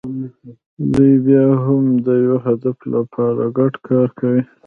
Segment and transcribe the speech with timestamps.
[0.93, 4.41] دوی بیا هم د یوه هدف لپاره ګډ کار کوي.